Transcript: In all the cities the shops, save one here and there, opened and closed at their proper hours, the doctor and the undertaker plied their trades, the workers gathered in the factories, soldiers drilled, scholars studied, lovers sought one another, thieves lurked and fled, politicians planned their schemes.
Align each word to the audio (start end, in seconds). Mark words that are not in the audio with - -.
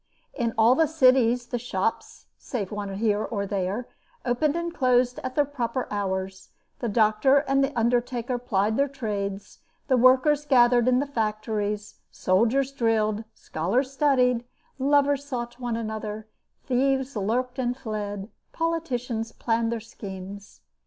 In 0.33 0.55
all 0.57 0.73
the 0.73 0.87
cities 0.87 1.45
the 1.45 1.59
shops, 1.59 2.25
save 2.35 2.71
one 2.71 2.91
here 2.95 3.25
and 3.31 3.49
there, 3.51 3.87
opened 4.25 4.55
and 4.55 4.73
closed 4.73 5.19
at 5.23 5.35
their 5.35 5.45
proper 5.45 5.87
hours, 5.91 6.49
the 6.79 6.89
doctor 6.89 7.37
and 7.47 7.63
the 7.63 7.71
undertaker 7.77 8.39
plied 8.39 8.77
their 8.77 8.87
trades, 8.87 9.59
the 9.89 9.97
workers 9.97 10.43
gathered 10.43 10.87
in 10.87 10.97
the 10.97 11.05
factories, 11.05 11.99
soldiers 12.09 12.71
drilled, 12.71 13.25
scholars 13.35 13.91
studied, 13.93 14.43
lovers 14.79 15.23
sought 15.23 15.59
one 15.59 15.75
another, 15.77 16.27
thieves 16.65 17.15
lurked 17.15 17.59
and 17.59 17.77
fled, 17.77 18.31
politicians 18.53 19.31
planned 19.31 19.71
their 19.71 19.79
schemes. 19.79 20.61